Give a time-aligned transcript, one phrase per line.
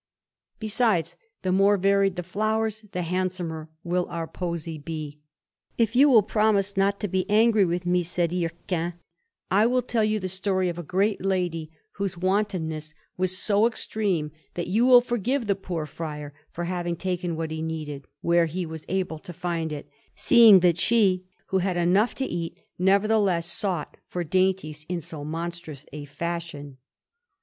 [0.57, 5.19] Besides, the more varied the flowers the handsomer will our posy be."
[5.77, 8.93] "If you will promise not to be angry with me," said Hircan,
[9.51, 14.31] "I will tell you the story of a great lady whose wantonness was so extreme
[14.55, 18.65] that you will forgive the poor friar for having taken what he needed, where he
[18.65, 23.97] was able to find it, seeing that she, who had enough to eat, nevertheless sought
[24.07, 26.77] for dainties in too monstrous a fashion."